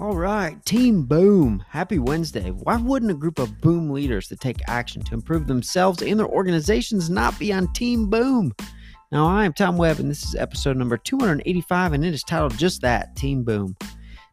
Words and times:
All 0.00 0.14
right, 0.14 0.64
Team 0.64 1.02
Boom. 1.02 1.64
Happy 1.68 1.98
Wednesday. 1.98 2.50
Why 2.50 2.76
wouldn't 2.76 3.10
a 3.10 3.14
group 3.14 3.40
of 3.40 3.60
boom 3.60 3.90
leaders 3.90 4.28
that 4.28 4.38
take 4.38 4.58
action 4.68 5.02
to 5.02 5.14
improve 5.14 5.48
themselves 5.48 6.02
and 6.02 6.20
their 6.20 6.28
organizations 6.28 7.10
not 7.10 7.36
be 7.36 7.52
on 7.52 7.72
Team 7.72 8.08
Boom? 8.08 8.54
Now, 9.10 9.26
I 9.26 9.44
am 9.44 9.52
Tom 9.52 9.76
Webb, 9.76 9.98
and 9.98 10.08
this 10.08 10.22
is 10.22 10.36
episode 10.36 10.76
number 10.76 10.96
285, 10.96 11.94
and 11.94 12.04
it 12.04 12.14
is 12.14 12.22
titled 12.22 12.56
just 12.56 12.80
that 12.82 13.16
Team 13.16 13.42
Boom. 13.42 13.76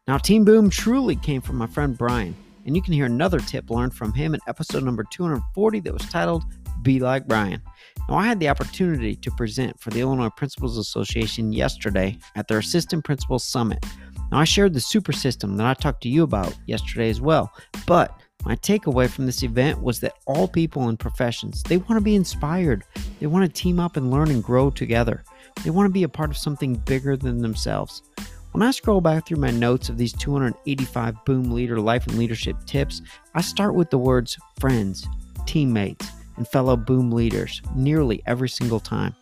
Now, 0.07 0.20
Team 0.20 0.46
Boom 0.46 0.70
truly 0.70 1.15
came 1.15 1.41
from 1.41 1.55
my 1.55 1.66
friend 1.66 1.97
Brian, 1.97 2.36
and 2.68 2.75
you 2.75 2.82
can 2.84 2.93
hear 2.93 3.07
another 3.07 3.39
tip 3.39 3.71
learned 3.71 3.95
from 3.95 4.13
him 4.13 4.36
in 4.36 4.41
episode 4.47 4.84
number 4.84 5.04
240 5.09 5.79
that 5.79 5.93
was 5.93 6.07
titled 6.09 6.43
Be 6.86 6.99
Like 6.99 7.27
Brian. 7.27 7.61
Now, 8.07 8.15
I 8.15 8.27
had 8.27 8.39
the 8.39 8.47
opportunity 8.47 9.15
to 9.15 9.32
present 9.32 9.78
for 9.79 9.89
the 9.89 10.01
Illinois 10.01 10.29
Principals 10.29 10.78
Association 10.78 11.51
yesterday 11.51 12.18
at 12.36 12.47
their 12.47 12.60
Assistant 12.60 13.04
Principal 13.04 13.39
Summit. 13.39 13.83
Now, 14.32 14.37
I 14.37 14.43
shared 14.43 14.73
the 14.73 14.79
super 14.79 15.11
system 15.11 15.57
that 15.57 15.65
I 15.65 15.74
talked 15.74 16.04
to 16.04 16.10
you 16.10 16.21
about 16.24 16.55
yesterday 16.68 17.10
as 17.10 17.19
well, 17.19 17.51
but 17.87 18.21
my 18.46 18.55
takeaway 18.57 19.10
from 19.10 19.25
this 19.25 19.41
event 19.41 19.82
was 19.82 20.00
that 20.01 20.13
all 20.27 20.47
people 20.47 20.87
in 20.89 20.97
professions, 20.97 21.63
they 21.63 21.77
want 21.77 21.97
to 21.97 22.01
be 22.01 22.15
inspired. 22.15 22.83
They 23.19 23.25
want 23.25 23.43
to 23.43 23.61
team 23.61 23.79
up 23.79 23.97
and 23.97 24.11
learn 24.11 24.29
and 24.29 24.43
grow 24.43 24.69
together. 24.69 25.24
They 25.63 25.71
want 25.71 25.88
to 25.88 25.93
be 25.93 26.04
a 26.04 26.10
part 26.10 26.29
of 26.29 26.38
something 26.38 26.75
bigger 26.75 27.18
than 27.18 27.39
themselves. 27.39 28.04
When 28.52 28.61
I 28.61 28.69
scroll 28.69 29.02
back 29.02 29.25
through 29.25 29.39
my 29.39 29.49
notes 29.49 29.89
of 29.89 29.97
these 29.97 30.13
285 30.13 31.25
Boom 31.25 31.52
Leader 31.52 31.79
life 31.79 32.05
and 32.05 32.17
leadership 32.17 32.55
tips, 32.67 33.02
I 33.33 33.41
start 33.41 33.73
with 33.73 33.89
the 33.89 33.97
words 33.97 34.38
friends, 34.59 35.08
teammates, 35.47 36.08
and 36.38 36.48
fellow 36.48 36.75
Boom 36.75 37.12
leaders 37.12 37.62
nearly 37.75 38.22
every 38.25 38.50
single 38.50 38.80
time. 38.80 39.16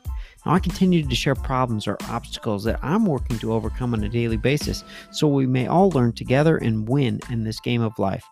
Now, 0.46 0.54
I 0.54 0.60
continue 0.60 1.08
to 1.08 1.16
share 1.16 1.36
problems 1.36 1.88
or 1.88 1.98
obstacles 2.10 2.64
that 2.66 2.80
I'm 2.84 3.06
working 3.06 3.40
to 3.40 3.54
overcome 3.54 3.94
on 3.94 4.04
a 4.04 4.10
daily 4.10 4.38
basis 4.38 4.84
so 5.12 5.28
we 5.28 5.48
may 5.48 5.68
all 5.68 5.90
learn 5.92 6.14
together 6.14 6.58
and 6.58 6.88
win 6.88 7.20
in 7.30 7.44
this 7.44 7.60
game 7.60 7.82
of 7.82 7.98
life. 7.98 8.24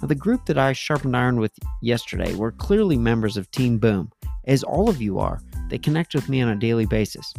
Now, 0.00 0.08
the 0.08 0.14
group 0.14 0.44
that 0.46 0.58
I 0.58 0.74
sharpened 0.74 1.16
iron 1.16 1.40
with 1.40 1.52
yesterday 1.80 2.34
were 2.34 2.52
clearly 2.52 2.98
members 2.98 3.36
of 3.36 3.50
Team 3.50 3.78
Boom, 3.78 4.10
as 4.44 4.62
all 4.62 4.90
of 4.90 5.00
you 5.00 5.18
are. 5.18 5.40
They 5.70 5.78
connect 5.78 6.14
with 6.14 6.28
me 6.28 6.42
on 6.42 6.50
a 6.50 6.56
daily 6.56 6.86
basis. 6.86 7.32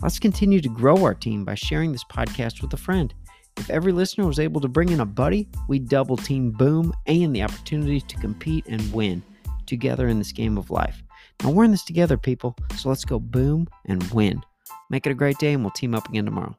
Let's 0.00 0.18
continue 0.18 0.60
to 0.60 0.68
grow 0.68 1.04
our 1.04 1.14
team 1.14 1.44
by 1.44 1.54
sharing 1.54 1.90
this 1.90 2.04
podcast 2.04 2.62
with 2.62 2.72
a 2.72 2.78
friend. 2.78 3.12
If 3.56 3.70
every 3.70 3.92
listener 3.92 4.26
was 4.26 4.38
able 4.38 4.60
to 4.60 4.68
bring 4.68 4.90
in 4.90 5.00
a 5.00 5.06
buddy, 5.06 5.48
we'd 5.68 5.88
double 5.88 6.16
Team 6.16 6.50
Boom 6.50 6.92
and 7.06 7.34
the 7.34 7.42
opportunity 7.42 8.00
to 8.00 8.16
compete 8.16 8.66
and 8.66 8.92
win 8.92 9.22
together 9.66 10.08
in 10.08 10.18
this 10.18 10.32
game 10.32 10.58
of 10.58 10.70
life. 10.70 11.02
Now 11.42 11.50
we're 11.50 11.64
in 11.64 11.70
this 11.70 11.84
together, 11.84 12.16
people, 12.16 12.56
so 12.76 12.88
let's 12.88 13.04
go 13.04 13.18
boom 13.18 13.68
and 13.86 14.02
win. 14.10 14.42
Make 14.90 15.06
it 15.06 15.10
a 15.10 15.14
great 15.14 15.38
day, 15.38 15.52
and 15.52 15.62
we'll 15.62 15.70
team 15.72 15.94
up 15.94 16.08
again 16.08 16.24
tomorrow. 16.24 16.56